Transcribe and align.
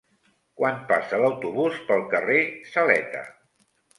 Quan 0.61 0.79
passa 0.91 1.19
l'autobús 1.25 1.77
pel 1.91 2.01
carrer 2.15 2.39
Saleta? 2.73 3.21